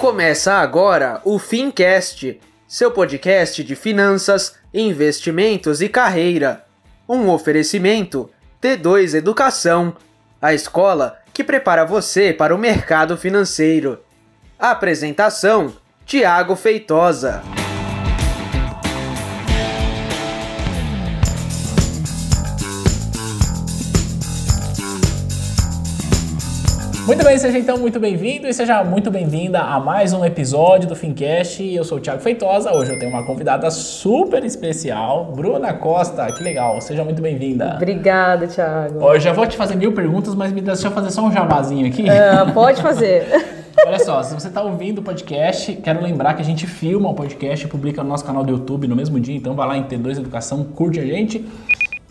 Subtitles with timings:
[0.00, 6.64] Começa agora o Fincast, seu podcast de finanças, investimentos e carreira.
[7.06, 8.30] Um oferecimento
[8.62, 9.94] T2 Educação,
[10.40, 14.00] a escola que prepara você para o mercado financeiro.
[14.58, 15.74] Apresentação:
[16.06, 17.42] Tiago Feitosa.
[27.10, 30.94] Muito bem, seja então muito bem-vindo e seja muito bem-vinda a mais um episódio do
[30.94, 31.60] Fincast.
[31.60, 32.72] Eu sou o Thiago Feitosa.
[32.72, 36.24] Hoje eu tenho uma convidada super especial, Bruna Costa.
[36.26, 37.72] Que legal, seja muito bem-vinda.
[37.74, 39.00] Obrigada, Thiago.
[39.00, 41.32] Ó, eu já vou te fazer mil perguntas, mas me deixa eu fazer só um
[41.32, 42.04] jabazinho aqui.
[42.04, 43.26] Uh, pode fazer.
[43.84, 47.14] Olha só, se você está ouvindo o podcast, quero lembrar que a gente filma o
[47.14, 49.82] podcast e publica no nosso canal do YouTube no mesmo dia, então vai lá em
[49.82, 51.44] T2 Educação, curte a gente.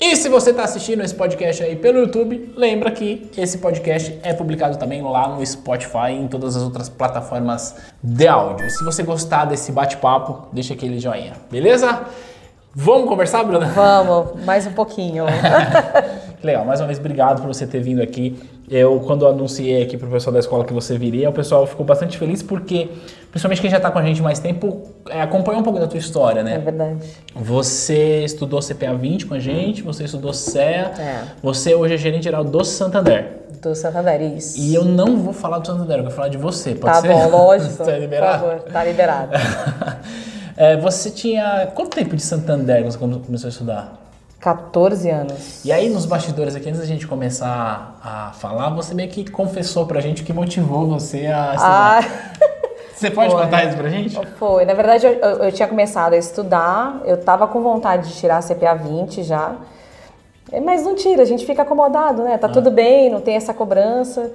[0.01, 4.33] E se você está assistindo esse podcast aí pelo YouTube, lembra que esse podcast é
[4.33, 8.69] publicado também lá no Spotify e em todas as outras plataformas de áudio.
[8.69, 11.99] Se você gostar desse bate-papo, deixa aquele joinha, beleza?
[12.73, 13.65] Vamos conversar, Bruna?
[13.65, 15.25] Vamos, mais um pouquinho.
[16.41, 18.39] Legal, mais uma vez obrigado por você ter vindo aqui.
[18.69, 22.17] Eu, quando anunciei aqui pro pessoal da escola que você viria, o pessoal ficou bastante
[22.19, 22.87] feliz porque,
[23.31, 25.97] principalmente quem já está com a gente mais tempo, é, acompanhou um pouco da tua
[25.97, 26.55] história, né?
[26.55, 26.99] É verdade.
[27.35, 31.21] Você estudou CPA 20 com a gente, você estudou CEA, É.
[31.41, 33.39] você hoje é gerente geral do Santander.
[33.59, 34.57] Do Santander, isso.
[34.59, 37.07] E eu não vou falar do Santander, eu vou falar de você, pode Tá ser?
[37.07, 37.73] bom, lógico.
[37.83, 38.43] Você é liberado?
[38.43, 39.31] Por favor, tá liberado.
[40.61, 44.08] É, você tinha quanto tempo de Santander quando você começou a estudar?
[44.39, 45.65] 14 anos.
[45.65, 49.85] E aí nos bastidores aqui, antes da gente começar a falar, você meio que confessou
[49.85, 51.59] pra gente o que motivou você a estudar.
[51.61, 52.01] Ah,
[52.95, 53.41] você pode foi.
[53.43, 54.19] contar isso pra gente?
[54.37, 54.65] foi.
[54.65, 58.37] Na verdade, eu, eu- eu tinha começado a estudar, eu tava com vontade de tirar
[58.37, 59.55] a CPA 20 já.
[60.51, 62.37] É, Mas não tira, a gente fica acomodado, né?
[62.37, 62.51] Tá Ah.
[62.51, 64.31] tudo bem, não tem essa cobrança.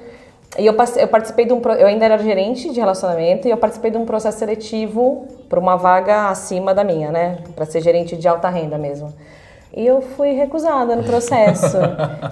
[0.56, 1.60] E eu, eu participei de um.
[1.62, 5.76] Eu ainda era gerente de relacionamento e eu participei de um processo seletivo para uma
[5.76, 7.38] vaga acima da minha, né?
[7.56, 9.12] Para ser gerente de alta renda mesmo.
[9.76, 11.76] E eu fui recusada no processo.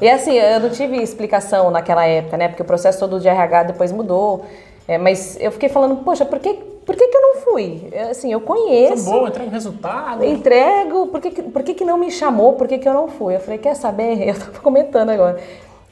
[0.00, 2.48] e assim, eu não tive explicação naquela época, né?
[2.48, 4.44] Porque o processo todo de RH depois mudou.
[4.86, 7.88] É, mas eu fiquei falando, poxa, por que, por que, que eu não fui?
[7.92, 9.10] Eu, Assim, eu conheço.
[9.10, 10.24] bom, entrega o resultado.
[10.24, 12.52] Entrego, por que, por que, que não me chamou?
[12.54, 13.34] Por que, que eu não fui?
[13.36, 14.22] Eu falei, quer saber?
[14.28, 15.38] Eu tava comentando agora.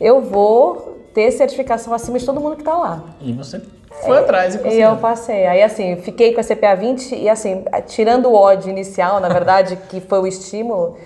[0.01, 3.03] Eu vou ter certificação acima de todo mundo que tá lá.
[3.21, 3.61] E você
[4.05, 4.89] foi atrás e E conseguiu.
[4.91, 5.47] eu passei.
[5.47, 9.77] Aí, assim, fiquei com a CPA 20 e, assim, tirando o ódio inicial, na verdade,
[9.89, 10.97] que foi o estímulo,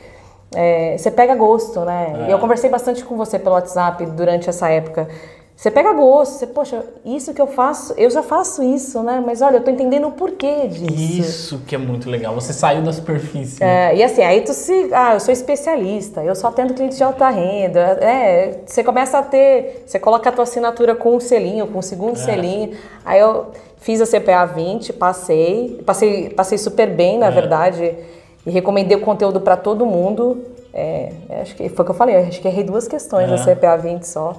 [0.55, 2.27] é, você pega gosto, né?
[2.29, 5.09] E eu conversei bastante com você pelo WhatsApp durante essa época.
[5.57, 9.23] Você pega gosto, você, poxa, isso que eu faço, eu já faço isso, né?
[9.25, 11.21] Mas olha, eu tô entendendo o porquê disso.
[11.21, 12.35] Isso que é muito legal.
[12.35, 13.61] Você saiu da superfície.
[13.61, 13.93] né?
[13.93, 14.91] É, e assim, aí tu se.
[14.93, 17.81] Ah, eu sou especialista, eu só atendo clientes de alta renda.
[18.01, 19.85] É, você começa a ter.
[19.87, 22.77] Você coloca a tua assinatura com um selinho, com um segundo selinho.
[23.05, 23.47] Aí eu
[23.79, 25.81] fiz a CPA 20, passei.
[25.87, 27.95] Passei, passei super bem, na verdade.
[28.47, 30.45] E recomendei o conteúdo para todo mundo.
[30.73, 33.77] É, acho que foi o que eu falei, acho que errei duas questões na CPA
[33.77, 34.37] 20 só.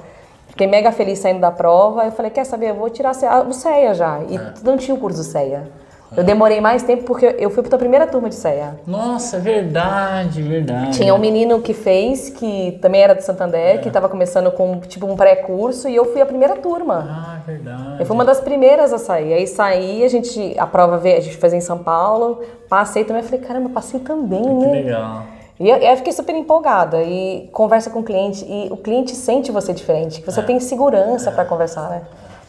[0.48, 2.06] Fiquei mega feliz saindo da prova.
[2.06, 3.14] Eu falei, quer saber, eu vou tirar
[3.48, 4.22] o CEA já.
[4.24, 5.70] E não tinha o curso do CEA.
[6.16, 8.80] Eu demorei mais tempo porque eu fui para a primeira turma de CEA.
[8.88, 10.98] Nossa, é verdade, verdade.
[10.98, 15.06] Tinha um menino que fez, que também era do Santander, que estava começando com tipo
[15.06, 17.06] um pré-curso, e eu fui a primeira turma.
[17.10, 17.98] Ah, verdade.
[18.00, 19.34] Eu fui uma das primeiras a sair.
[19.34, 23.22] Aí saí, a gente, a prova veio, a gente fez em São Paulo, passei também,
[23.22, 24.72] eu falei, caramba, passei também, Que né?
[24.72, 25.24] legal.
[25.60, 29.52] E eu, eu fiquei super empolgada e conversa com o cliente e o cliente sente
[29.52, 32.02] você diferente, que você tem segurança para conversar, né?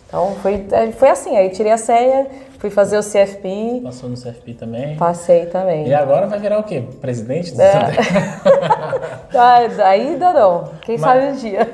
[0.09, 2.27] Então foi, é, foi assim, aí tirei a ceia,
[2.59, 4.97] fui fazer o CFP, Passou no CFP também.
[4.97, 5.87] passei também.
[5.89, 6.83] E agora vai virar o quê?
[7.01, 7.77] Presidente do É.
[9.39, 9.59] Ah,
[9.89, 11.69] ainda não, quem sabe um dia.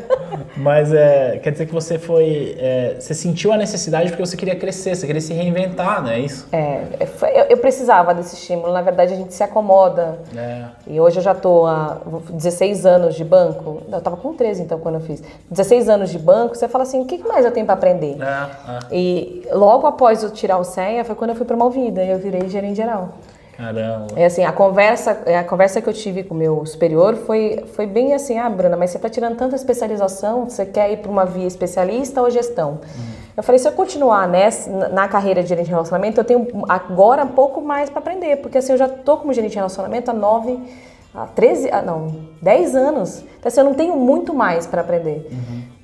[0.56, 2.56] Mas é, quer dizer que você foi.
[2.58, 6.18] é, você sentiu a necessidade porque você queria crescer, você queria se reinventar, não é
[6.18, 6.48] isso?
[6.50, 8.72] É, foi- eu, eu precisava desse estímulo.
[8.72, 10.18] Na verdade, a gente se acomoda.
[10.36, 10.64] É.
[10.88, 11.98] E hoje eu já estou há
[12.30, 13.82] 16 anos de banco.
[13.90, 15.22] Eu estava com 13 então quando eu fiz.
[15.50, 18.16] 16 anos de banco, você fala assim, o que mais eu tenho para aprender?
[18.20, 18.78] É, é.
[18.96, 22.48] E logo após eu tirar o CEA, foi quando eu fui promovida e eu virei
[22.48, 23.10] gerente geral.
[23.56, 24.06] Caramba.
[24.16, 27.86] É assim, a conversa, a conversa que eu tive com o meu superior foi, foi
[27.86, 31.24] bem assim, ah, Bruna, mas você está tirando tanta especialização, você quer ir para uma
[31.24, 32.80] via especialista ou gestão?
[33.36, 37.24] Eu falei, se eu continuar nessa, na carreira de gerente de relacionamento, eu tenho agora
[37.24, 40.14] um pouco mais para aprender, porque assim, eu já tô como gerente de relacionamento há
[40.14, 40.58] nove,
[41.14, 43.20] há 13, ah, não, 10 anos.
[43.38, 45.28] Então assim, eu não tenho muito mais para aprender.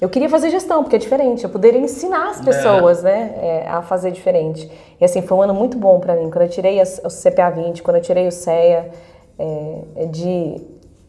[0.01, 3.83] Eu queria fazer gestão, porque é diferente, eu poderia ensinar as pessoas, né, é, a
[3.83, 4.71] fazer diferente.
[5.01, 6.31] E assim, foi um ano muito bom para mim.
[6.31, 8.91] Quando eu tirei as- o CPA 20, quando eu tirei o CEA,
[9.39, 10.61] é, é de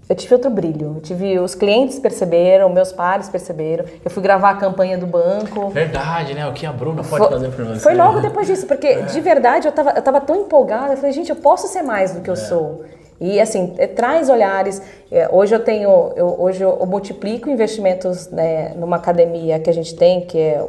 [0.10, 0.94] eu tive outro brilho.
[0.96, 3.86] Eu tive os clientes perceberam, meus pares perceberam.
[4.04, 5.70] Eu fui gravar a campanha do banco.
[5.70, 6.48] Verdade, né?
[6.48, 7.80] O que a Bruna pode Foi- fazer pra você.
[7.80, 11.12] Foi logo depois disso, porque de verdade eu tava, eu tava tão empolgada, eu falei,
[11.12, 12.86] gente, eu posso ser mais do que eu sou.
[13.22, 14.82] E assim, é, traz olhares.
[15.12, 19.74] É, hoje eu tenho, eu, hoje eu, eu multiplico investimentos né, numa academia que a
[19.74, 20.64] gente tem, que é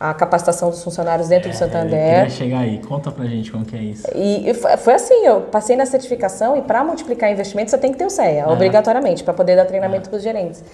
[0.00, 2.14] a capacitação dos funcionários dentro do É, Eu Santander.
[2.14, 2.78] queria chegar aí.
[2.78, 4.06] Conta pra gente como que é isso.
[4.14, 7.98] E, e foi assim, eu passei na certificação e para multiplicar investimentos você tem que
[7.98, 10.64] ter o CEA, obrigatoriamente, para poder dar treinamento para os gerentes.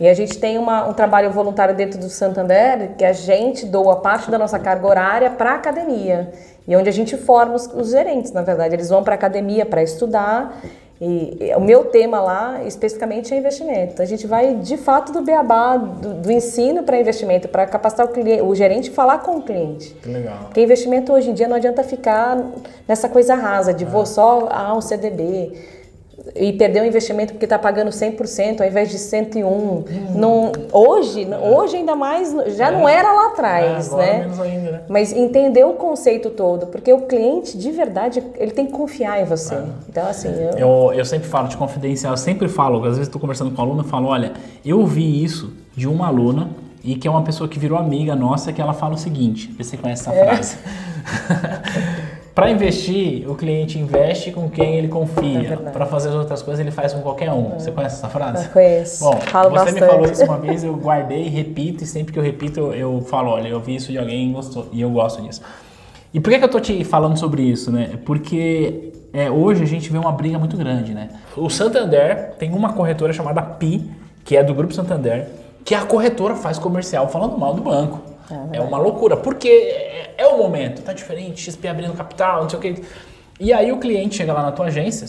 [0.00, 3.96] E a gente tem uma- um trabalho voluntário dentro do Santander que a gente doa
[3.96, 6.32] parte da nossa carga horária para a academia.
[6.66, 8.74] E onde a gente forma os, os gerentes, na verdade.
[8.74, 10.62] Eles vão para a academia para estudar.
[11.00, 14.00] E, e o meu tema lá, especificamente, é investimento.
[14.00, 18.08] A gente vai, de fato, do beabá, do, do ensino para investimento, para capacitar o,
[18.08, 19.94] cliente, o gerente falar com o cliente.
[20.02, 20.38] Que legal.
[20.44, 22.38] Porque investimento hoje em dia não adianta ficar
[22.88, 25.52] nessa coisa rasa de vou só ah, um CDB
[26.34, 29.84] e perder o investimento porque está pagando 100% ao invés de 101.
[30.14, 34.18] Não, hoje, hoje ainda mais, já não era lá atrás, É, né?
[34.20, 34.80] menos ainda, né?
[34.88, 39.24] Mas entender o conceito todo, porque o cliente de verdade, ele tem que confiar em
[39.24, 39.56] você.
[39.88, 43.20] Então assim, eu, Eu, eu sempre falo de confidencial, eu sempre falo, às vezes estou
[43.20, 44.32] conversando com a aluna, eu falo, olha,
[44.64, 46.50] eu ouvi isso de uma aluna
[46.82, 49.76] e que é uma pessoa que virou amiga nossa, que ela fala o seguinte, você
[49.76, 50.24] conhece essa É.
[50.24, 50.56] frase.
[52.34, 55.40] Para investir, o cliente investe com quem ele É confia.
[55.40, 55.70] verdade.
[55.70, 57.50] Para fazer as outras coisas, ele faz com qualquer um.
[57.50, 58.46] Você conhece essa frase?
[58.46, 59.04] Eu conheço.
[59.04, 59.90] Bom, Falo você me bastante.
[59.92, 63.30] falou isso uma vez, eu guardei, repito, e sempre que eu repito, eu, eu falo,
[63.30, 65.42] olha, eu vi isso de alguém e gostou, e eu gosto disso.
[66.12, 67.98] E por que, que eu tô te falando sobre isso, né?
[68.04, 71.10] Porque é, hoje a gente vê uma briga muito grande, né?
[71.36, 73.88] O Santander tem uma corretora chamada PI,
[74.24, 75.28] que é do Grupo Santander,
[75.64, 78.00] que a corretora faz comercial falando mal do banco.
[78.52, 82.58] É, uma loucura, porque é, é o momento, tá diferente, XP abrindo capital, não sei
[82.58, 82.82] o que.
[83.38, 85.06] E aí o cliente chega lá na tua agência,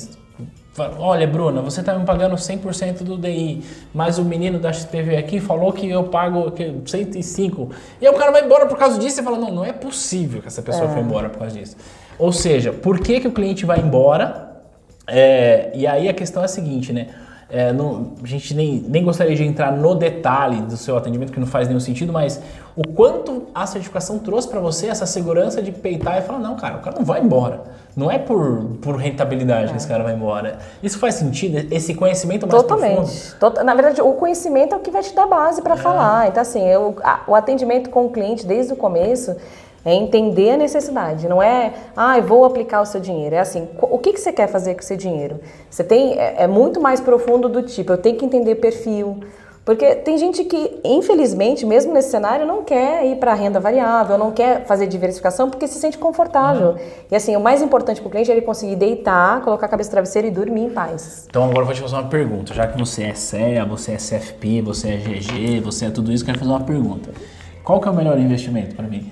[0.73, 3.63] fala, olha Bruna, você tá me pagando 100% do DI,
[3.93, 7.69] mas o menino da XP veio aqui e falou que eu pago que 105.
[8.01, 10.41] E aí o cara vai embora por causa disso, e fala, não, não é possível
[10.41, 11.77] que essa pessoa foi embora por causa disso.
[12.19, 14.61] Ou seja, por que, que o cliente vai embora?
[15.07, 17.07] É, e aí a questão é a seguinte, né?
[17.47, 21.39] É, não- a gente nem, nem gostaria de entrar no detalhe do seu atendimento, que
[21.39, 22.41] não faz nenhum sentido, mas
[22.75, 26.77] o quanto a certificação trouxe para você essa segurança de peitar e falar, não, cara,
[26.77, 27.61] o cara não vai embora.
[27.95, 30.57] Não é por, por rentabilidade que esse cara vai embora.
[30.83, 31.71] Isso faz sentido?
[31.73, 32.81] Esse conhecimento mais profundo?
[32.89, 33.35] Totalmente.
[33.39, 36.27] Tota- Na verdade, o conhecimento é o que vai te dar base para falar.
[36.27, 39.35] Então, assim, eu- a- o atendimento com o cliente desde o começo
[39.85, 41.27] é entender a necessidade.
[41.29, 43.35] Não é, ah, vou aplicar o seu dinheiro.
[43.35, 45.39] É assim, o que, que você quer fazer com o seu dinheiro?
[45.69, 49.19] Você tem, é, é muito mais profundo do tipo, eu tenho que entender perfil.
[49.65, 54.31] Porque tem gente que, infelizmente, mesmo nesse cenário, não quer ir para renda variável, não
[54.31, 56.75] quer fazer diversificação porque se sente confortável.
[57.09, 59.89] E assim, o mais importante para o cliente é ele conseguir deitar, colocar a cabeça
[59.89, 61.25] no travesseiro e dormir em paz.
[61.27, 62.53] Então agora eu vou te fazer uma pergunta.
[62.53, 66.23] Já que você é CEA, você é CFP, você é GG, você é tudo isso,
[66.23, 67.09] eu quero fazer uma pergunta.
[67.65, 69.11] Qual que é o melhor investimento para mim?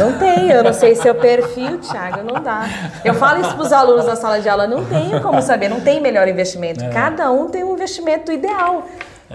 [0.00, 2.64] Não tem, eu não sei seu perfil, Thiago, não dá.
[3.04, 5.80] Eu falo isso para os alunos na sala de aula, não tenho como saber, não
[5.80, 6.84] tem melhor investimento.
[6.90, 8.84] Cada um tem um investimento ideal.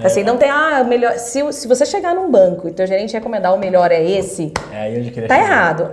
[0.04, 1.14] Assim, não tem, ah, melhor.
[1.14, 4.92] Se, se você chegar num banco e teu gerente recomendar o melhor é esse, É
[4.92, 5.40] tá chegar.
[5.40, 5.90] errado.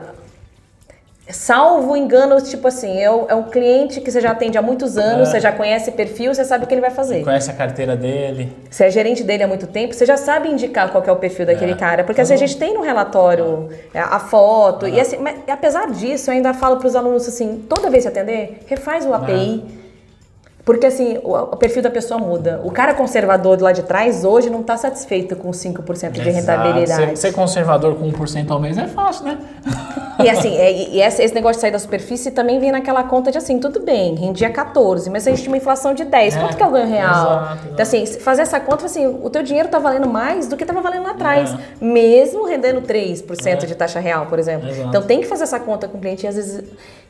[1.30, 4.98] Salvo engano, tipo assim, é um, é um cliente que você já atende há muitos
[4.98, 5.30] anos, É.
[5.32, 7.24] você já conhece perfil, você sabe o que ele vai fazer.
[7.24, 8.52] Conhece a carteira dele?
[8.70, 11.46] Se é gerente dele há muito tempo, você já sabe indicar qual é o perfil
[11.46, 11.76] daquele É.
[11.76, 12.04] cara.
[12.04, 14.86] Porque assim, a gente tem no relatório é, a foto.
[14.86, 18.08] E assim, mas, apesar disso, eu ainda falo para os alunos assim: toda vez que
[18.08, 19.64] atender, refaz o API.
[20.64, 22.60] Porque assim, o, perfil da pessoa muda.
[22.64, 27.10] O cara conservador lá de trás hoje não está satisfeito com 5% de rentabilidade.
[27.10, 29.38] Ser, ser conservador com 1% ao mês é fácil, né?
[30.22, 33.32] E assim, é, e esse, esse negócio de sair da superfície também vem naquela conta
[33.32, 36.36] de assim, tudo bem, rendia 14, mas a gente tinha uma inflação de 10.
[36.36, 37.10] É, Quanto que é o ganho real?
[37.10, 37.68] exato, exato.
[37.72, 40.80] Então, assim, fazer essa conta, assim, o teu dinheiro tá valendo mais do que estava
[40.80, 41.52] valendo lá atrás.
[41.52, 41.84] É.
[41.84, 44.68] Mesmo rendendo 3% de taxa real, por exemplo.
[44.68, 44.88] Exato.
[44.88, 46.62] Então tem que fazer essa conta com o cliente e às vezes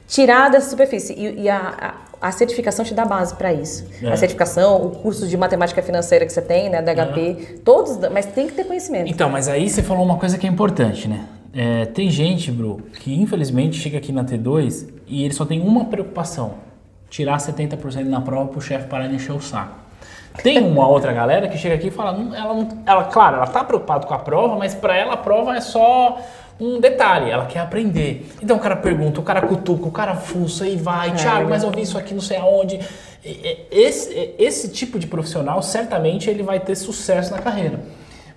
[0.09, 1.13] tirar dessa superfície.
[1.13, 1.95] E, e a, a,
[2.25, 3.87] a certificação te dá base para isso.
[4.03, 4.11] É.
[4.11, 8.25] A certificação, o curso de matemática financeira que você tem, né, da HP, todos, mas
[8.25, 9.11] tem que ter conhecimento.
[9.11, 11.27] Então, mas aí você falou uma coisa que é importante, né?
[11.53, 15.85] É, tem gente, Bru, que infelizmente chega aqui na T2 e ele só tem uma
[15.85, 16.55] preocupação:
[17.11, 19.77] tirar 70% na prova pro chefe parar de encher o saco.
[20.43, 23.63] Tem uma outra galera que chega aqui e fala, "Não, ela, ela claro, ela tá
[23.63, 26.19] preocupada com a prova, mas para ela a prova é só
[26.61, 28.31] um detalhe, ela quer aprender.
[28.43, 31.71] Então o cara pergunta, o cara cutuca, o cara fuça e vai, Thiago, mas eu
[31.71, 32.79] vi isso aqui não sei aonde.
[33.71, 37.81] Esse, esse tipo de profissional, certamente ele vai ter sucesso na carreira.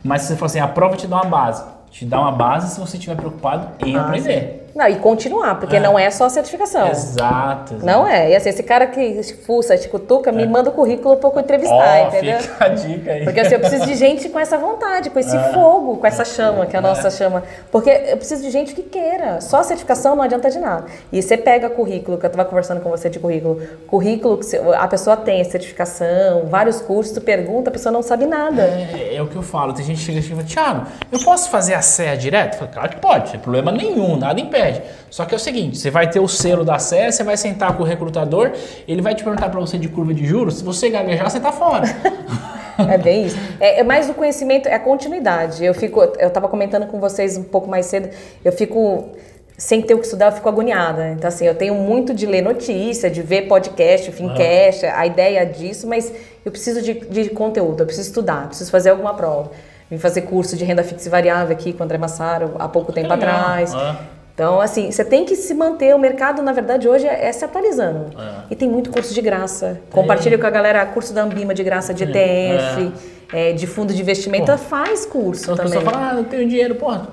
[0.04, 1.64] Mas se você falar assim, a prova te dá uma base.
[1.92, 4.64] Te dá uma base se você estiver preocupado em Ah, aprender.
[4.66, 4.67] sim.
[4.78, 5.80] Não, e continuar, porque É.
[5.80, 6.88] não é só certificação.
[6.90, 7.74] Exato.
[7.74, 7.84] exato.
[7.86, 8.30] Não é.
[8.30, 11.98] E assim, esse cara que fuça, te cutuca, me manda o currículo pra eu entrevistar,
[11.98, 12.04] É.
[12.04, 12.40] Ó, entendeu?
[12.40, 13.24] fica a dica aí.
[13.24, 16.68] Porque assim, eu preciso de gente com essa vontade, com esse fogo, com essa chama,
[16.68, 17.44] que é a nossa chama.
[17.72, 19.42] Porque eu preciso de gente que queira.
[19.42, 20.86] Só a certificação não adianta de nada.
[21.12, 24.88] E você pega currículo, que eu estava conversando com você de currículo, currículo que a
[24.88, 28.62] pessoa tem certificação, vários cursos, tu pergunta, a pessoa não sabe nada.
[28.62, 29.74] É, é o que eu falo.
[29.74, 32.54] Tem gente que chega e fala, Thiago, eu posso fazer a CEA direto?
[32.54, 34.67] Eu falo, claro que pode, sem problema nenhum, nada impede.
[35.10, 37.76] Só que é o seguinte, você vai ter o selo da CEA, você vai sentar
[37.76, 38.52] com o recrutador,
[38.88, 41.52] ele vai te perguntar para você de curva de juros, se você gaguejar, você tá
[41.52, 41.86] fora.
[42.78, 43.36] É bem isso.
[43.60, 45.66] É, é mais o conhecimento, é a continuidade.
[45.66, 48.10] Eu fico, eu estava comentando com vocês um pouco mais cedo,
[48.46, 49.10] eu fico
[49.58, 51.10] sem ter o que estudar, eu fico agoniada.
[51.10, 55.88] Então assim, eu tenho muito de ler notícia, de ver podcast, Fincast, a ideia disso,
[55.88, 56.14] mas
[56.46, 59.52] eu preciso de, de conteúdo, eu preciso estudar, preciso fazer alguma prova.
[59.90, 62.92] Vim fazer curso de renda fixa e variável aqui com o André Massaro há pouco
[62.92, 63.30] tempo legal.
[63.30, 63.74] atrás.
[63.74, 64.17] Ah.
[64.38, 65.96] Então, assim, você tem que se manter.
[65.96, 68.12] O mercado, na verdade, hoje é, é se atualizando.
[68.52, 69.82] E tem muito curso de graça.
[69.90, 72.92] Compartilha com a galera curso da Ambima de graça, de ETF,
[73.34, 74.56] é, de fundo de investimento.
[74.60, 75.74] Faz curso Então as também.
[75.80, 76.76] pessoas falam, ah, não tenho dinheiro.
[76.76, 77.08] Porra,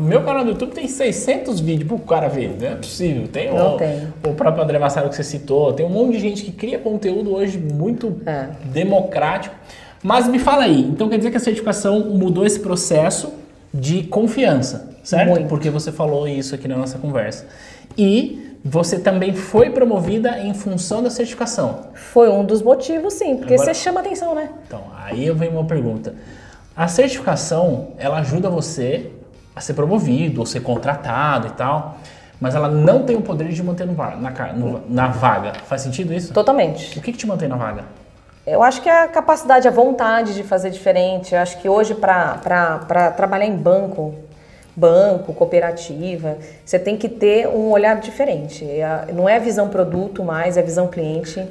[0.00, 2.56] meu canal do YouTube tem 600 vídeos pro cara ver.
[2.58, 3.28] Não é possível.
[3.28, 4.08] Tem, Não o, tem.
[4.26, 5.70] o próprio André Massaro que você citou.
[5.74, 8.46] Tem um monte de gente que cria conteúdo hoje muito É.
[8.64, 9.54] democrático.
[10.02, 13.34] Mas me fala aí, então quer dizer que a certificação mudou esse processo
[13.74, 15.30] de confiança, certo?
[15.30, 15.48] Muito.
[15.48, 17.44] Porque você falou isso aqui na nossa conversa.
[17.98, 21.88] E você também foi promovida em função da certificação.
[21.94, 24.48] Foi um dos motivos, sim, porque Agora- você chama atenção, né?
[24.66, 26.14] Então, aí eu venho uma pergunta.
[26.76, 29.10] A certificação, ela ajuda você
[29.54, 31.98] a ser promovido, ou ser contratado e tal,
[32.40, 35.52] mas ela não tem o poder de manter no na, no- na vaga.
[35.66, 36.32] Faz sentido isso?
[36.32, 36.98] Totalmente.
[36.98, 37.84] O que, que te mantém na vaga?
[38.46, 41.34] Eu acho que é a capacidade, a vontade de fazer diferente.
[41.34, 44.14] Eu acho que hoje, para trabalhar em banco,
[44.76, 48.66] banco, cooperativa, você tem que ter um olhar diferente.
[49.14, 51.46] Não é a visão produto mais, é a visão cliente.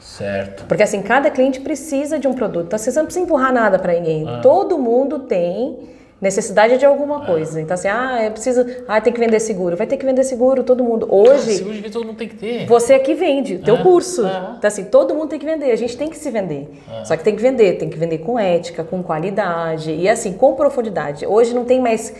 [0.00, 0.64] Certo.
[0.66, 2.66] Porque assim, cada cliente precisa de um produto.
[2.66, 4.26] Então, assim, você não precisa empurrar nada para ninguém.
[4.42, 5.78] Todo mundo tem
[6.22, 7.60] necessidade de alguma coisa.
[7.60, 8.64] Então, assim, ah, eu preciso.
[8.86, 9.76] Ah, tem que vender seguro.
[9.76, 11.06] Vai ter que vender seguro, todo mundo.
[11.10, 11.54] Hoje.
[11.54, 12.64] Seguro de vida todo mundo tem que ter.
[12.66, 14.24] Você é que vende, teu É, curso.
[14.24, 14.54] é.
[14.56, 16.70] Então, assim, todo mundo tem que vender, a gente tem que se vender.
[17.04, 20.54] Só que tem que vender, tem que vender com ética, com qualidade e, assim, com
[20.54, 21.26] profundidade.
[21.26, 22.14] Hoje não tem mais.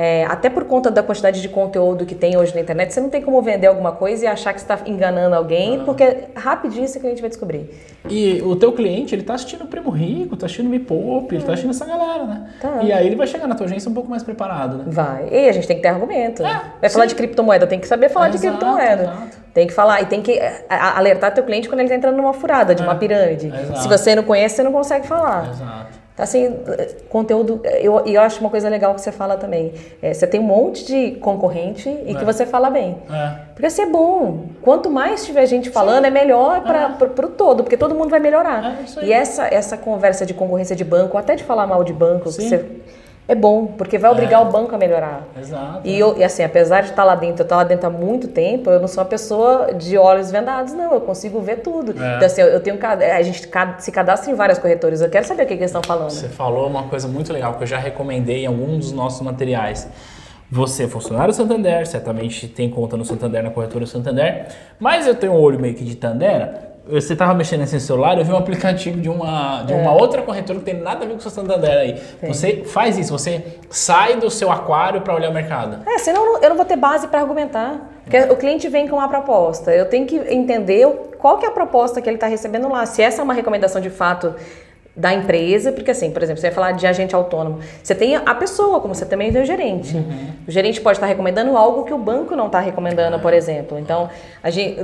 [0.00, 3.10] É, até por conta da quantidade de conteúdo que tem hoje na internet, você não
[3.10, 7.00] tem como vender alguma coisa e achar que você está enganando alguém, porque rapidinho esse
[7.00, 7.68] cliente vai descobrir.
[8.08, 11.34] E o teu cliente, ele tá assistindo o Primo Rico, tá assistindo o Me Poupe,
[11.34, 12.48] ele tá assistindo essa galera, né?
[12.60, 12.78] Tá.
[12.80, 14.84] E aí ele vai chegar na tua agência um pouco mais preparado, né?
[14.86, 15.30] Vai.
[15.32, 16.46] E a gente tem que ter argumento.
[16.46, 17.08] É, vai falar sim.
[17.08, 19.02] de criptomoeda, tem que saber falar de Exato, criptomoeda.
[19.02, 19.38] exato.
[19.52, 22.32] Tem que falar e tem que é, alertar teu cliente quando ele está entrando numa
[22.32, 23.52] furada, de uma pirâmide.
[23.52, 23.80] É, exato.
[23.80, 25.50] Se você não conhece, você não consegue falar.
[25.50, 26.07] Exato.
[26.18, 26.52] Então, assim,
[27.08, 27.60] conteúdo.
[27.80, 29.72] Eu, e eu acho uma coisa legal que você fala também.
[30.02, 32.98] É, você tem um monte de concorrente e que você fala bem.
[33.08, 33.34] É.
[33.54, 34.46] Porque assim é bom.
[34.60, 38.80] Quanto mais tiver gente falando, é melhor para o todo, porque todo mundo vai melhorar.
[39.00, 42.24] É, e essa, essa conversa de concorrência de banco, até de falar mal de banco,
[42.24, 42.48] que Sim.
[42.48, 42.66] você-
[43.28, 45.22] é bom, porque vai obrigar o banco a melhorar.
[45.38, 45.82] Exato.
[45.84, 48.26] E, eu, e assim, apesar de estar lá dentro, eu estar lá dentro há muito
[48.26, 50.94] tempo, eu não sou uma pessoa de olhos vendados, não.
[50.94, 51.92] Eu consigo ver tudo.
[51.92, 52.16] É.
[52.16, 52.78] Então, assim, eu, tenho.
[52.82, 53.46] A gente
[53.80, 55.02] se cadastra em várias corretoras.
[55.02, 56.08] Eu quero saber o que, que eles estão falando.
[56.08, 59.86] Você falou uma coisa muito legal que eu já recomendei em algum dos nossos materiais.
[60.50, 64.46] Você é funcionário do Santander, certamente tem conta no Santander, na corretora Santander,
[64.80, 66.77] mas eu tenho um olho meio que de Tandera.
[66.90, 70.58] Você estava mexendo nesse celular, eu vi um aplicativo de uma, de uma outra corretora
[70.58, 72.00] que tem nada a ver com o seu Santander aí.
[72.22, 75.80] Você faz isso, você sai do seu aquário para olhar o mercado.
[75.86, 77.90] É, senão eu não- vou ter base para argumentar.
[78.04, 79.70] Porque o cliente vem com uma proposta.
[79.70, 80.86] Eu tenho que entender
[81.18, 82.86] qual que é a proposta que ele está recebendo lá.
[82.86, 84.34] Se essa é uma recomendação de fato
[84.98, 87.60] da empresa, porque assim, por exemplo, você vai falar de agente autônomo.
[87.80, 89.96] Você tem a pessoa, como você também tem o gerente.
[90.46, 93.78] O gerente pode estar recomendando algo que o banco não está recomendando, por exemplo.
[93.78, 94.10] Então,
[94.42, 94.76] a gente,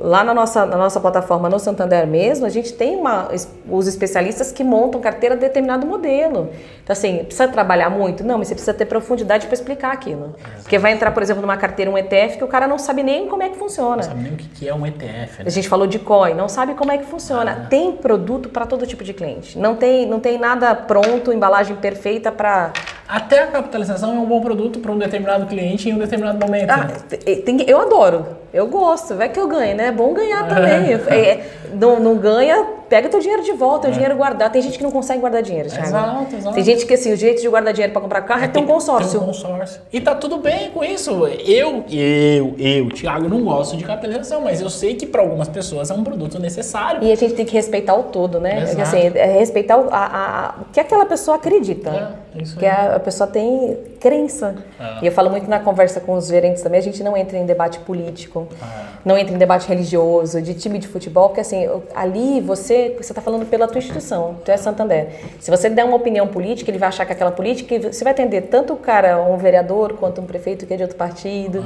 [0.00, 3.28] lá na nossa, na nossa plataforma, no Santander mesmo, a gente tem uma,
[3.68, 6.50] os especialistas que montam carteira de determinado modelo.
[6.84, 8.22] Então, assim, precisa trabalhar muito?
[8.22, 10.36] Não, mas você precisa ter profundidade para explicar aquilo.
[10.62, 13.26] Porque vai entrar, por exemplo, numa carteira um ETF que o cara não sabe nem
[13.26, 13.96] como é que funciona.
[13.96, 15.50] Não sabe nem o que é um ETF, A né?
[15.50, 17.66] gente falou de COI, não sabe como é que funciona.
[17.68, 19.23] Tem produto para todo tipo de cliente.
[19.58, 22.72] Não tem, não tem nada pronto, embalagem perfeita para.
[23.08, 26.70] Até a capitalização é um bom produto para um determinado cliente em um determinado momento.
[26.70, 26.94] Ah, né?
[27.08, 29.88] te- tem que- eu adoro, eu gosto, vai que eu ganho, né?
[29.88, 30.94] É bom ganhar também.
[31.08, 31.40] É,
[31.74, 34.52] não, não ganha pega teu dinheiro de volta, o dinheiro guardado.
[34.52, 35.86] Tem gente que não consegue guardar dinheiro, Thiago.
[35.88, 36.54] Exato, exato.
[36.54, 38.66] Tem gente que assim, o jeito de guardar dinheiro para comprar carro é, ter um
[38.66, 39.10] consórcio.
[39.18, 39.80] Tem um consórcio.
[39.92, 41.10] E tá tudo bem com isso.
[41.44, 45.90] Eu, eu, eu, Thiago, não gosto de capitalização, mas eu sei que para algumas pessoas
[45.90, 47.02] é um produto necessário.
[47.02, 48.62] E a gente tem que respeitar o todo, né?
[48.62, 48.78] Exato.
[48.78, 52.16] É, assim, é respeitar o, a, a, o que aquela pessoa acredita.
[52.36, 54.54] É, isso que a, a pessoa tem crença.
[54.78, 55.04] É.
[55.04, 57.46] E eu falo muito na conversa com os gerentes também, a gente não entra em
[57.46, 58.84] debate político, É.
[59.04, 63.20] não entra em debate religioso, de time de futebol, porque assim, ali você você está
[63.20, 65.08] falando pela tua instituição, tu é Santander.
[65.40, 68.42] Se você der uma opinião política, ele vai achar que aquela política, você vai atender
[68.42, 71.62] tanto o cara, um vereador, quanto um prefeito que é de outro partido.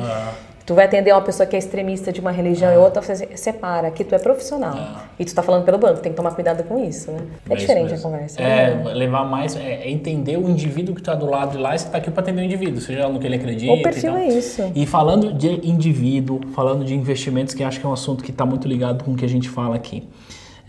[0.68, 3.88] Tu vai atender uma pessoa que é extremista de uma religião e outra, você separa,
[3.88, 5.00] aqui tu é profissional.
[5.18, 7.20] E tu tá falando pelo banco, tem que tomar cuidado com isso, né?
[7.48, 8.42] É, isso diferente a conversa.
[8.42, 8.92] É, né?
[8.92, 11.86] levar mais, é, é entender o indivíduo que está do lado de lá e você
[11.86, 13.72] está aqui para atender o indivíduo, seja no que ele acredita.
[13.72, 14.20] O perfil e tal.
[14.20, 14.72] é isso.
[14.74, 18.44] E falando de indivíduo, falando de investimentos, que acho que é um assunto que está
[18.44, 20.06] muito ligado com o que a gente fala aqui.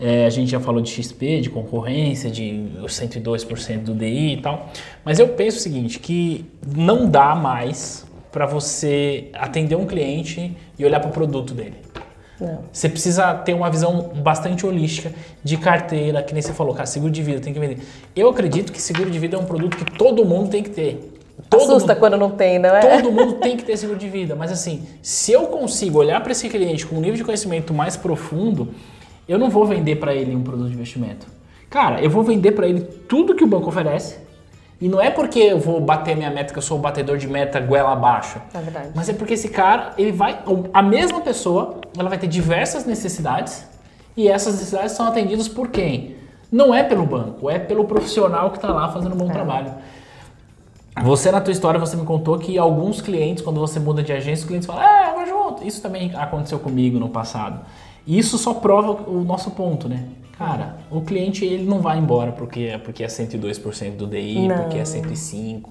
[0.00, 4.36] É, a gente já falou de XP, de concorrência, de os 102% do DI e
[4.38, 4.70] tal.
[5.04, 10.84] Mas eu penso o seguinte, que não dá mais para você atender um cliente e
[10.84, 11.76] olhar para o produto dele.
[12.40, 12.64] Não.
[12.72, 15.12] Você precisa ter uma visão bastante holística
[15.44, 17.78] de carteira, que nem você falou, cara, seguro de vida tem que vender.
[18.16, 21.12] Eu acredito que seguro de vida é um produto que todo mundo tem que ter.
[21.48, 22.80] Todo Assusta mundo, quando não tem, não é?
[22.80, 24.34] todo mundo tem que ter seguro de vida.
[24.34, 27.96] Mas assim, se eu consigo olhar para esse cliente com um nível de conhecimento mais
[27.96, 28.68] profundo,
[29.28, 31.26] eu não vou vender para ele um produto de investimento.
[31.68, 34.18] Cara, eu vou vender para ele tudo que o banco oferece.
[34.80, 37.28] E não é porque eu vou bater minha meta, que eu sou o batedor de
[37.28, 38.40] meta goela abaixo.
[38.54, 38.88] É verdade.
[38.94, 40.42] Mas é porque esse cara, ele vai.
[40.72, 43.66] A mesma pessoa, ela vai ter diversas necessidades.
[44.16, 46.16] E essas necessidades são atendidas por quem?
[46.50, 49.72] Não é pelo banco, é pelo profissional que está lá fazendo um bom trabalho.
[51.02, 54.42] Você, na tua história, você me contou que alguns clientes, quando você muda de agência,
[54.42, 55.66] os clientes falam, é, eu vou junto.
[55.66, 57.60] Isso também aconteceu comigo no passado.
[58.18, 60.02] Isso só prova o nosso ponto, né?
[60.36, 64.56] Cara, o cliente ele não vai embora porque, porque é 102% do DI, Não.
[64.56, 65.62] porque é 105%.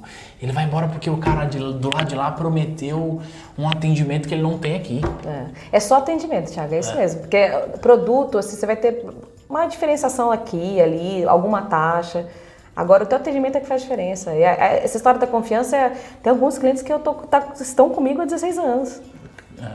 [0.41, 3.19] Ele vai embora porque o cara de- do lado de lá prometeu
[3.57, 5.01] um atendimento que ele não tem aqui.
[5.25, 5.45] É.
[5.77, 7.21] É só atendimento, Thiago, é isso mesmo.
[7.21, 7.49] Porque
[7.81, 9.03] produto, assim, você vai ter
[9.49, 12.27] uma diferenciação aqui, ali, alguma taxa.
[12.75, 14.33] Agora, o teu atendimento é que faz diferença.
[14.35, 15.89] E a- a- essa história da confiança, é,
[16.23, 19.01] tem alguns clientes que eu tô, tá- estão comigo há 16 anos.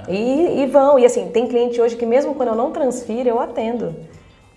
[0.08, 0.98] E, e vão.
[0.98, 3.94] E assim, tem cliente hoje que mesmo quando eu não transfiro, eu atendo.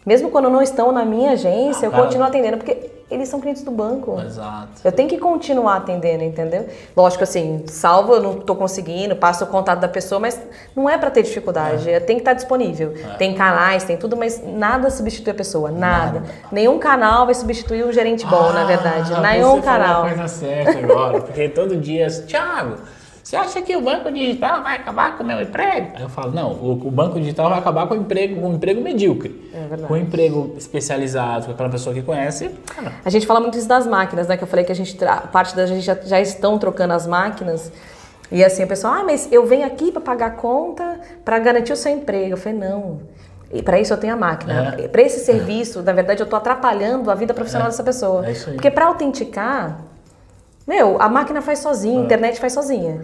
[0.05, 2.03] Mesmo quando não estão na minha agência, eu cara.
[2.03, 4.19] continuo atendendo, porque eles são clientes do banco.
[4.21, 4.81] Exato.
[4.83, 6.67] Eu tenho que continuar atendendo, entendeu?
[6.95, 10.41] Lógico, assim, salvo, eu não tô conseguindo, passo o contato da pessoa, mas
[10.75, 12.93] não é para ter dificuldade, tem que estar disponível.
[13.17, 16.23] Tem canais, tem tudo, mas nada substitui a pessoa, nada.
[16.51, 19.13] Nenhum canal vai substituir o gerente bom, na verdade.
[19.13, 19.87] Ah, Nenhum você canal.
[19.87, 22.75] Falou a coisa certa agora, porque todo dia, Thiago,
[23.27, 25.91] você acha que o banco digital vai acabar com o meu emprego?
[25.95, 28.53] Aí eu falo, não, o, o banco digital vai acabar com o emprego, com o
[28.53, 29.51] emprego medíocre.
[29.53, 29.83] É verdade.
[29.83, 32.49] Com o emprego especializado, com aquela pessoa que conhece.
[32.73, 34.37] cara, A gente fala muito isso das máquinas, né?
[34.37, 34.97] Que eu falei que a gente,
[35.29, 37.69] parte da gente já, já estão trocando as máquinas.
[38.31, 41.73] E assim, a pessoa, ah, mas eu venho aqui para pagar a conta, para garantir
[41.73, 42.31] o seu emprego.
[42.31, 43.01] Eu falei, não.
[43.51, 44.73] E para isso eu tenho a máquina.
[44.79, 44.87] É.
[44.87, 48.25] Para esse serviço, na verdade, eu estou atrapalhando a vida profissional dessa pessoa.
[48.25, 48.55] É isso aí.
[48.55, 49.81] Porque para autenticar,
[50.67, 53.01] meu, a máquina faz sozinha, a internet faz sozinha.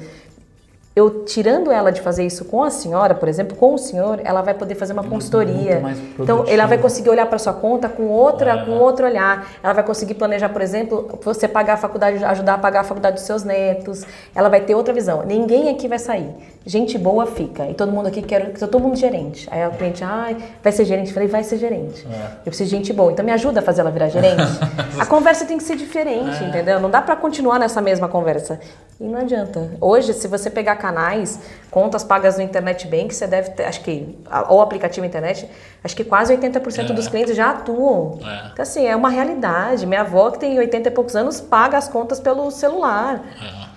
[0.95, 4.43] Eu tirando ela de fazer isso com a senhora, por exemplo, com o senhor, ela
[4.43, 5.81] vai poder fazer uma consultoria.
[6.19, 9.47] Então, ela vai conseguir olhar para sua conta com outra, com outro olhar.
[9.63, 13.15] Ela vai conseguir planejar, por exemplo, você pagar a faculdade, ajudar a pagar a faculdade
[13.15, 14.05] dos seus netos.
[14.35, 15.23] Ela vai ter outra visão.
[15.25, 16.29] Ninguém aqui vai sair.
[16.63, 17.67] Gente boa fica.
[17.67, 19.47] E todo mundo aqui quer, todo mundo gerente.
[19.49, 21.07] Aí o cliente, ai, vai ser gerente.
[21.07, 22.05] Eu falei, vai ser gerente.
[22.05, 23.11] Eu preciso de gente boa.
[23.11, 24.43] Então me ajuda a fazer ela virar gerente.
[24.99, 26.79] a conversa tem que ser diferente, entendeu?
[26.79, 28.59] Não dá para continuar nessa mesma conversa.
[28.99, 29.71] E não adianta.
[29.81, 34.17] Hoje, se você pegar canais, contas pagas no Internet Bank, você deve ter, acho que,
[34.47, 35.49] ou aplicativo internet,
[35.83, 38.19] acho que quase 80% dos clientes já atuam.
[38.23, 38.49] É.
[38.53, 39.85] Então, assim, é uma realidade.
[39.85, 43.21] Minha avó, que tem 80 e poucos anos, paga as contas pelo celular.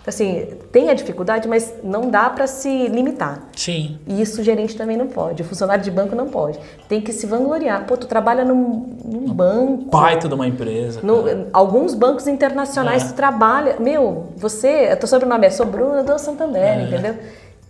[0.06, 3.42] Assim, tem a dificuldade, mas não dá para se limitar.
[3.56, 3.98] Sim.
[4.06, 6.60] E isso o gerente também não pode, o funcionário de banco não pode.
[6.88, 7.84] Tem que se vangloriar.
[7.86, 9.86] Pô, tu trabalha num, num banco.
[9.90, 11.00] Baita de uma empresa.
[11.02, 13.06] No- alguns bancos internacionais É.
[13.08, 13.76] tu trabalha.
[13.80, 17.16] Meu, você, teu sobrenome é sou Bruna do Santander, entendeu?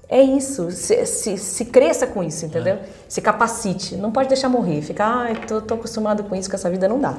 [0.08, 0.70] É isso.
[0.70, 2.74] Se, se, se cresça com isso, entendeu?
[2.74, 2.80] É.
[3.08, 3.96] Se capacite.
[3.96, 4.82] Não pode deixar morrer.
[4.82, 7.14] Ficar, ai, tô, tô acostumado com isso, com essa vida, não dá.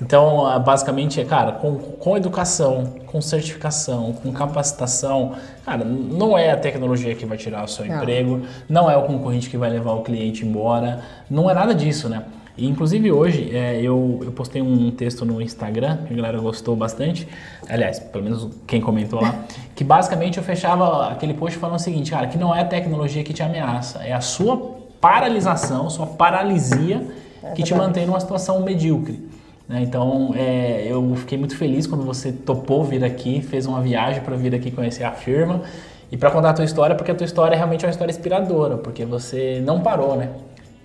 [0.00, 5.34] Então, ah, basicamente, é, cara, com, com educação, com certificação, com capacitação,
[5.64, 7.96] cara, não é a tecnologia que vai tirar o seu Não.
[7.96, 12.08] emprego, não é o concorrente que vai levar o cliente embora, não é nada disso,
[12.08, 12.22] né?
[12.56, 16.74] E, inclusive, hoje, é, eu, eu postei um texto no Instagram, que a galera gostou
[16.74, 17.26] bastante,
[17.68, 22.10] aliás, pelo menos quem comentou lá, que basicamente eu fechava aquele post falando o seguinte,
[22.10, 27.06] cara, que não é a tecnologia que te ameaça, é a sua paralisação, sua paralisia
[27.54, 29.28] que te mantém numa situação medíocre.
[29.68, 29.82] Né?
[29.82, 34.34] Então, é, eu fiquei muito feliz quando você topou vir aqui, fez uma viagem para
[34.34, 35.62] vir aqui conhecer a firma
[36.10, 38.78] e para contar a tua história, porque a tua história realmente é uma história inspiradora,
[38.78, 40.30] porque você não parou, né?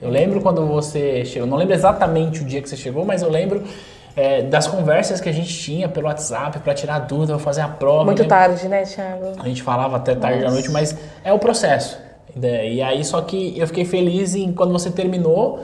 [0.02, 3.30] Eu lembro quando você chegou, não lembro exatamente o dia que você chegou, mas eu
[3.30, 3.64] lembro
[4.18, 8.04] é, das conversas que a gente tinha pelo WhatsApp para tirar dúvida, fazer a prova.
[8.04, 9.32] Muito tarde, né, Thiago?
[9.40, 10.48] A gente falava até tarde Nossa.
[10.48, 11.98] da noite, mas é o processo.
[12.36, 15.64] E aí, só que eu fiquei feliz em quando você terminou.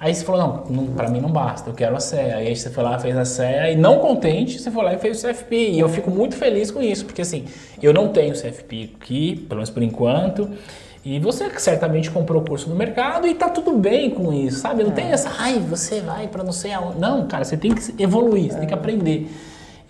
[0.00, 2.36] Aí você falou, não, não para mim não basta, eu quero a CEA.
[2.36, 5.22] Aí você foi lá, fez a CEA e não contente, você foi lá e fez
[5.22, 5.70] o CFP.
[5.70, 7.46] E eu fico muito feliz com isso, porque assim,
[7.82, 10.48] eu não tenho CFP aqui, pelo menos por enquanto.
[11.04, 14.84] E você certamente comprou o curso no mercado e tá tudo bem com isso, sabe?
[14.84, 14.94] Não é.
[14.94, 17.00] tem essa, ai, você vai para não sei aonde.
[17.00, 18.58] Não, cara, você tem que evoluir, você é.
[18.60, 19.28] tem que aprender.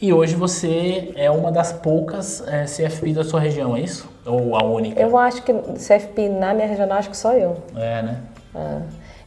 [0.01, 4.09] E hoje você é uma das poucas é, CFP da sua região, é isso?
[4.25, 5.01] Ou a única?
[5.01, 7.57] Eu acho que CFP na minha região, acho que só eu.
[7.75, 8.21] É, né?
[8.55, 8.79] É.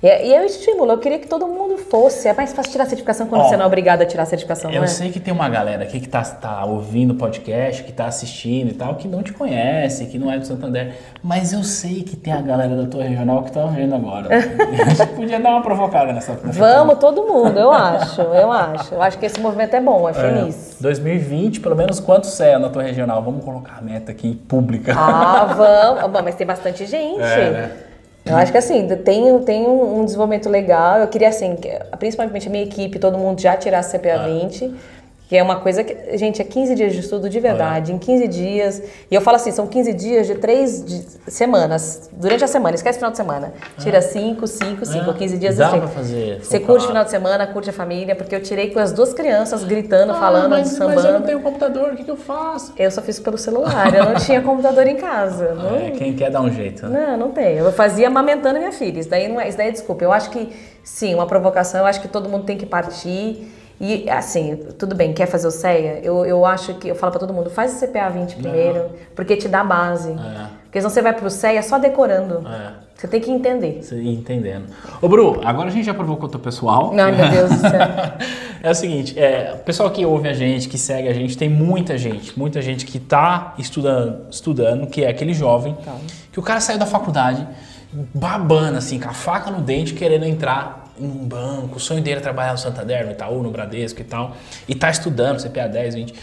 [0.03, 2.27] E, é, e é o estímulo, eu queria que todo mundo fosse.
[2.27, 4.25] É mais fácil tirar a certificação quando Ó, você não é obrigado a tirar a
[4.25, 4.71] certificação.
[4.71, 4.87] Eu é?
[4.87, 8.69] sei que tem uma galera aqui que tá, tá ouvindo o podcast, que tá assistindo
[8.69, 10.95] e tal, que não te conhece, que não é do Santander.
[11.21, 14.29] Mas eu sei que tem a galera da tua regional que tá ouvindo agora.
[14.33, 18.95] a gente podia dar uma provocada nessa, nessa Vamos, todo mundo, eu acho, eu acho.
[18.95, 20.77] Eu acho que esse movimento é bom, é feliz.
[20.79, 23.21] É, 2020, pelo menos quantos CEA na tua regional?
[23.21, 24.95] Vamos colocar a meta aqui pública.
[24.97, 25.45] Ah,
[26.01, 26.21] vamos.
[26.23, 27.21] Mas tem bastante gente.
[27.21, 27.71] É, né?
[28.25, 30.99] Eu acho que assim, tem, tem um, desenvolvimento legal.
[30.99, 31.57] Eu queria, assim,
[31.97, 34.27] principalmente a minha equipe, todo mundo já tirasse CPA ah.
[34.27, 34.73] 20.
[35.31, 38.27] Que é uma coisa que, gente, é 15 dias de estudo de verdade, em 15
[38.27, 38.83] dias.
[39.09, 42.97] E eu falo assim, são 15 dias de três de semanas, durante a semana, esquece
[42.97, 43.53] o final de semana.
[43.79, 46.43] Tira 5, 5, 5, 15 dias Dá pra fazer.
[46.43, 49.13] Você curte o final de semana, curte a família, porque eu tirei com as duas
[49.13, 50.95] crianças gritando, ah, falando, mas, sambando.
[50.95, 52.73] Mas eu não tenho computador, o que, que eu faço?
[52.77, 55.53] Eu só fiz pelo celular, eu não tinha computador em casa.
[55.55, 55.77] Não...
[55.77, 56.87] É, quem quer dar um jeito.
[56.87, 57.07] Né?
[57.11, 57.55] Não, não tem.
[57.55, 58.99] Eu fazia amamentando minha filha.
[58.99, 60.03] Isso daí não é, isso daí é desculpa.
[60.03, 60.49] Eu acho que,
[60.83, 63.47] sim, uma provocação, eu acho que todo mundo tem que partir
[63.81, 65.99] e assim, tudo bem, quer fazer o CEA?
[66.03, 68.89] Eu, eu acho que eu falo para todo mundo, faz o CPA 20 primeiro, Não.
[69.15, 70.11] porque te dá base.
[70.11, 70.47] É.
[70.65, 72.47] Porque senão você vai pro CEA só decorando.
[72.47, 72.73] É.
[72.95, 73.81] Você tem que entender.
[73.81, 74.67] Você entendendo.
[75.01, 76.93] Ô, Bru, agora a gente já provocou o teu pessoal.
[76.95, 77.81] Ai, meu Deus do céu.
[78.61, 81.49] é o seguinte, é, o pessoal que ouve a gente, que segue a gente, tem
[81.49, 85.95] muita gente, muita gente que tá estudando, estudando que é aquele jovem, tá.
[86.31, 87.47] que o cara saiu da faculdade
[88.13, 92.19] babando, assim, com a faca no dente, querendo entrar em um banco, o sonho dele
[92.19, 94.35] é trabalhar no Santander, no Itaú, no Bradesco e tal,
[94.67, 96.11] e tá estudando CPA 10, 20.
[96.11, 96.15] O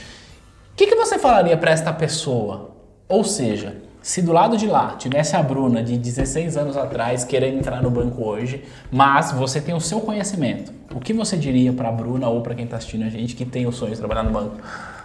[0.77, 2.71] que, que você falaria para esta pessoa?
[3.09, 7.59] Ou seja, se do lado de lá tivesse a Bruna de 16 anos atrás querendo
[7.59, 11.89] entrar no banco hoje, mas você tem o seu conhecimento, o que você diria para
[11.89, 14.23] a Bruna ou para quem está assistindo a gente que tem o sonho de trabalhar
[14.23, 14.57] no banco?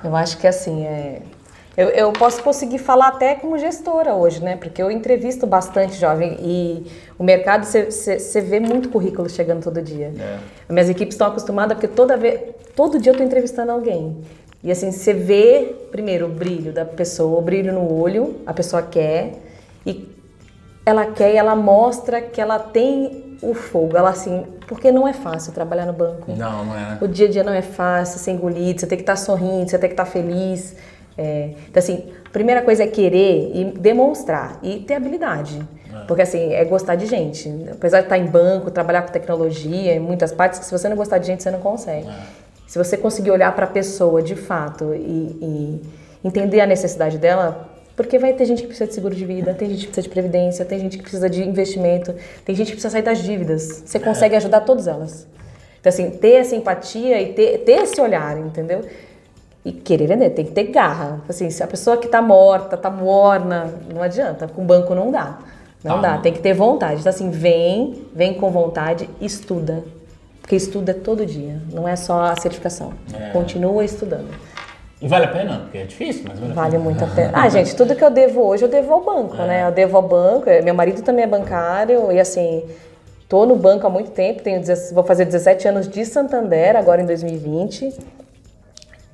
[0.03, 1.21] Eu acho que assim, é,
[1.75, 4.55] eu, eu, posso conseguir falar até como gestora hoje, né?
[4.57, 6.85] Porque eu entrevisto bastante jovem e
[7.17, 10.13] o mercado você vê muito currículo chegando todo dia.
[10.19, 10.37] É.
[10.71, 12.41] Minhas equipes estão acostumadas porque toda vez,
[12.75, 14.17] todo dia eu estou entrevistando alguém.
[14.63, 18.83] E assim, você vê primeiro o brilho da pessoa, o brilho no olho, a pessoa
[18.83, 19.33] quer
[19.83, 20.07] e
[20.85, 23.97] ela quer e ela mostra que ela tem o fogo.
[23.97, 26.31] Ela assim, porque não é fácil trabalhar no banco.
[26.35, 26.97] Não, não é.
[27.01, 29.69] O dia a dia não é fácil, ser engolido, você tem que estar tá sorrindo,
[29.69, 30.75] você tem que estar tá feliz.
[31.17, 35.61] É, então, assim, a primeira coisa é querer e demonstrar e ter habilidade.
[35.93, 36.05] É.
[36.05, 37.49] Porque, assim, é gostar de gente.
[37.71, 41.19] Apesar de estar em banco, trabalhar com tecnologia, em muitas partes, se você não gostar
[41.19, 42.07] de gente, você não consegue.
[42.07, 42.43] É.
[42.67, 45.81] Se você conseguir olhar para a pessoa de fato e, e,
[46.23, 49.69] entender a necessidade dela, porque vai ter gente que precisa de seguro de vida, tem
[49.69, 52.91] gente que precisa de previdência, tem gente que precisa de investimento, tem gente que precisa
[52.91, 53.83] sair das dívidas.
[53.85, 53.99] Você é.
[53.99, 55.27] consegue ajudar todas elas.
[55.79, 58.81] Então, assim, ter essa empatia e ter, ter esse olhar, entendeu?
[59.65, 61.21] E querer vender, tem que ter garra.
[61.27, 65.39] Assim, se a pessoa que está morta, está morna, não adianta, com banco não dá.
[65.83, 66.13] Não tá.
[66.13, 66.99] dá, tem que ter vontade.
[66.99, 69.83] Então assim, vem, vem com vontade, estuda.
[70.41, 72.93] Porque estuda é todo dia, não é só a certificação.
[73.13, 73.29] É.
[73.29, 74.27] Continua estudando.
[75.01, 75.59] E vale a pena?
[75.59, 76.83] Porque é difícil, mas vale, vale a pena.
[76.83, 77.31] muito a pena.
[77.33, 79.47] Ah, gente, tudo que eu devo hoje, eu devo ao banco, é.
[79.47, 79.67] né?
[79.67, 82.63] Eu devo ao banco, meu marido também é bancário e assim,
[83.29, 84.61] tô no banco há muito tempo, tenho,
[84.93, 87.93] vou fazer 17 anos de Santander agora em 2020.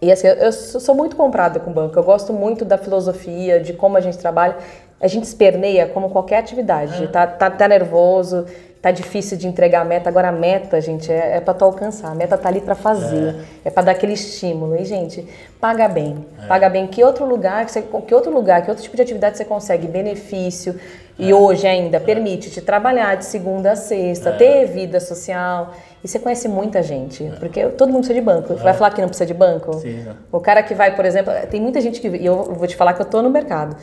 [0.02, 1.98] E assim, eu sou muito comprada com o banco.
[1.98, 4.56] Eu gosto muito da filosofia, de como a gente trabalha.
[5.02, 7.04] A gente esperneia como qualquer atividade.
[7.04, 7.08] É.
[7.08, 8.46] Tá, tá, tá, nervoso,
[8.82, 10.10] tá difícil de entregar a meta.
[10.10, 12.12] Agora a meta, gente, é, é para tu alcançar.
[12.12, 13.36] A meta tá ali para fazer.
[13.66, 14.76] É, é para dar aquele estímulo.
[14.78, 15.28] E, gente,
[15.60, 16.26] paga bem.
[16.44, 16.48] É.
[16.48, 16.88] Paga bem.
[16.88, 19.86] Que outro lugar, que, você, que outro lugar, que outro tipo de atividade você consegue
[19.86, 20.80] benefício
[21.18, 21.36] e é.
[21.36, 22.00] hoje ainda é.
[22.00, 25.74] permite te trabalhar de segunda a sexta, ter vida social.
[26.04, 27.32] E você conhece muita gente, é.
[27.32, 28.56] porque todo mundo precisa de banco.
[28.56, 29.74] Vai falar que não precisa de banco?
[29.80, 30.06] Sim.
[30.32, 32.08] O cara que vai, por exemplo, tem muita gente que.
[32.08, 33.76] E eu vou te falar que eu tô no mercado.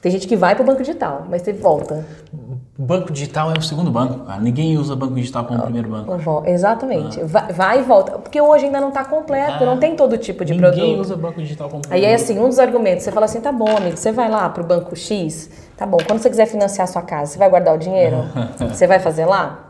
[0.00, 2.06] Tem gente que vai para o banco digital, mas você volta.
[2.78, 4.40] banco digital é o segundo banco, cara.
[4.40, 6.42] Ninguém usa banco digital como o primeiro banco.
[6.46, 7.22] Exatamente.
[7.24, 8.12] Vai, vai e volta.
[8.12, 9.66] Porque hoje ainda não está completo, Ah.
[9.66, 11.00] não tem todo tipo de Ninguém produto.
[11.00, 12.24] usa banco digital como Aí primeiro é banco.
[12.24, 14.96] assim, um dos argumentos, você fala assim, tá bom, amigo, você vai lá pro banco
[14.96, 18.24] X, tá bom, quando você quiser financiar a sua casa, você vai guardar o dinheiro?
[18.56, 19.69] você vai fazer lá?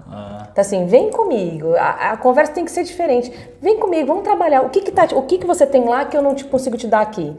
[0.53, 3.33] Então assim, vem comigo, a, a conversa tem que ser diferente.
[3.61, 4.63] Vem comigo, vamos trabalhar.
[4.63, 6.77] O que que, tá, o que que você tem lá que eu não te consigo
[6.77, 7.35] te dar aqui?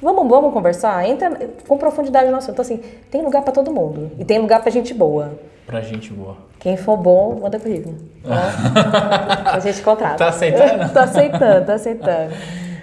[0.00, 1.08] Vamos, vamos conversar?
[1.08, 1.30] Entra
[1.66, 2.52] com profundidade no assunto.
[2.52, 4.12] Então assim, tem lugar pra todo mundo.
[4.18, 5.38] E tem lugar pra gente boa.
[5.66, 6.36] Pra gente boa.
[6.60, 7.96] Quem for bom, manda currículo.
[8.24, 9.52] Tá?
[9.54, 10.16] a gente contrata.
[10.16, 10.90] Tá aceitando?
[10.94, 12.34] tá aceitando, tá aceitando.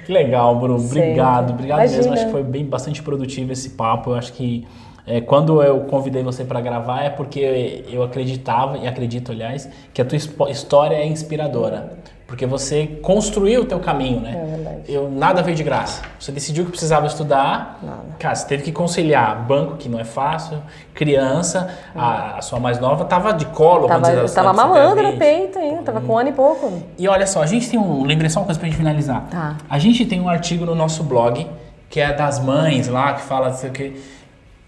[0.06, 0.80] Que legal, Bruno.
[0.80, 1.96] Obrigado, obrigado mesmo.
[1.96, 2.14] Imagina.
[2.14, 4.12] Acho que foi bem bastante produtivo esse papo.
[4.12, 4.68] Eu acho que
[5.08, 10.02] é, quando eu convidei você para gravar é porque eu acreditava e acredito, aliás, que
[10.02, 10.18] a tua
[10.50, 12.06] história é inspiradora.
[12.28, 14.32] Porque você construiu o teu caminho, né?
[14.32, 14.82] É verdade.
[14.88, 16.02] Eu, nada veio de graça.
[16.20, 17.80] Você decidiu que precisava estudar.
[17.84, 18.02] Nada.
[18.18, 20.58] Cara, você teve que conciliar banco, que não é fácil,
[20.94, 23.88] criança, a, a sua mais nova tava de colo.
[23.88, 25.20] Tava, dizer assim, tava mamando no 20.
[25.20, 26.82] peito ainda, tava com um ano e pouco.
[26.98, 28.04] E olha só, a gente tem um.
[28.04, 29.28] Lembrei só uma coisa pra gente finalizar.
[29.30, 29.58] Tá.
[29.70, 31.48] A gente tem um artigo no nosso blog,
[31.92, 33.94] que é das mães lá, que fala o quê.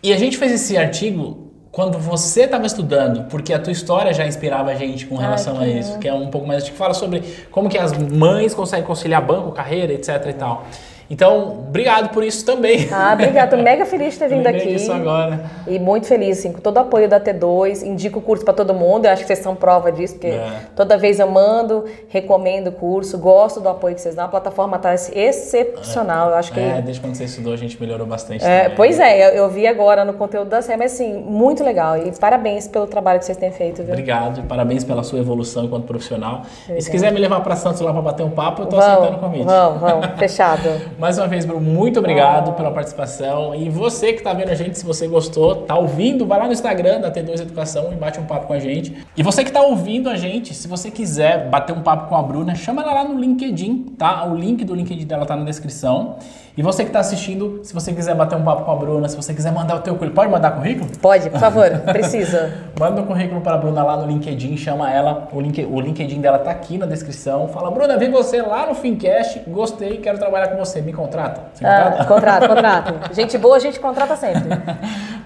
[0.07, 4.25] E a gente fez esse artigo quando você estava estudando, porque a tua história já
[4.25, 6.93] inspirava a gente com relação que a isso, que é um pouco mais que fala
[6.93, 10.65] sobre como que as mães conseguem conciliar banco, carreira, etc e tal.
[11.09, 12.87] Então, obrigado por isso também.
[12.91, 13.55] Ah, obrigada.
[13.55, 14.67] Tô mega feliz de ter vindo aqui.
[14.67, 15.39] disso agora.
[15.65, 17.83] E muito feliz, assim, com todo o apoio da T2.
[17.83, 19.05] Indico o curso para todo mundo.
[19.05, 20.61] Eu acho que vocês são prova disso, porque É.
[20.75, 24.25] toda vez eu mando, recomendo o curso, gosto do apoio que vocês dão.
[24.25, 26.29] A plataforma tá excepcional.
[26.29, 26.59] Eu acho que.
[26.59, 28.43] É, desde quando você estudou, a gente melhorou bastante.
[28.43, 28.75] É, também.
[28.75, 31.97] pois é, eu, eu vi agora no conteúdo da série, mas assim, muito legal.
[31.97, 33.91] E parabéns pelo trabalho que vocês têm feito, viu?
[33.93, 36.41] Obrigado e parabéns pela sua evolução enquanto profissional.
[36.69, 39.17] E se quiser me levar para Santos lá para bater um papo, eu tô aceitando
[39.17, 39.45] o convite.
[39.45, 40.69] vamos, vamos, fechado.
[40.99, 43.53] Mais uma vez, Bruno, muito obrigado pela participação.
[43.53, 46.53] E você que tá vendo a gente, se você gostou, tá ouvindo, vai lá no
[46.53, 48.97] Instagram da T2 Educação e bate um papo com a gente.
[49.15, 52.23] E você que tá ouvindo a gente, se você quiser bater um papo com a
[52.23, 54.25] Bruna, chama ela lá no LinkedIn, tá?
[54.25, 56.15] O link do LinkedIn dela tá na descrição.
[56.57, 59.15] E você que tá assistindo, se você quiser bater um papo com a Bruna, se
[59.15, 60.89] você quiser mandar o teu currículo, pode mandar currículo?
[60.99, 62.51] Pode, por favor, precisa.
[62.79, 65.27] Manda um currículo para a Bruna lá no LinkedIn, chama ela.
[65.31, 67.47] O, link, o LinkedIn dela tá aqui na descrição.
[67.49, 70.81] Fala, Bruna, vi você lá no Fincast, gostei, quero trabalhar com você.
[70.81, 71.41] Me contrata?
[71.53, 72.05] Você Ah, contrata?
[72.07, 72.47] contrato,
[72.91, 73.13] contrato.
[73.15, 74.41] Gente boa, a gente contrata sempre.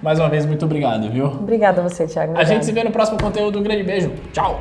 [0.01, 1.27] Mais uma vez, muito obrigado, viu?
[1.27, 2.37] Obrigada a você, Thiago.
[2.37, 3.57] A gente se vê no próximo conteúdo.
[3.57, 4.11] Um grande beijo.
[4.33, 4.59] Tchau!